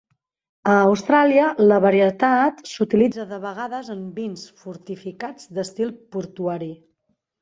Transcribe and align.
A 0.75 0.75
Austràlia, 0.77 1.49
la 1.71 1.77
varietat 1.83 2.63
s'utilitza 2.71 3.27
de 3.33 3.39
vegades 3.45 3.93
en 3.97 4.03
vins 4.21 4.47
fortificats 4.63 5.49
d'estil 5.59 5.93
portuari. 6.17 6.73